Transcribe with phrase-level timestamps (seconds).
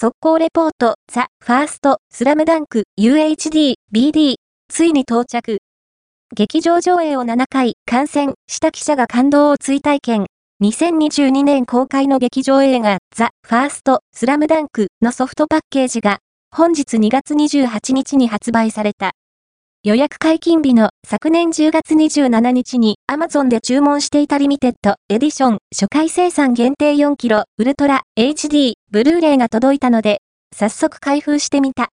[0.00, 5.58] 速攻レポート、ザ・ファースト、スラムダンク、UHD、BD、ついに到着。
[6.34, 10.24] 劇場上映を7回、観戦した記者が感動を追体験。
[10.62, 16.20] 2022年公開の劇場映画、ザ・ファースト、スラムダンクのソフトパッケージが、
[16.50, 19.10] 本日2月28日に発売された。
[19.82, 30.20] 予約解禁日の昨年10月27日に Amazon で注文していたリミテッドエディション初回生産限定 4kg ウルトラ HD ブルーレイが届いたので
[30.54, 31.86] 早速開封してみた。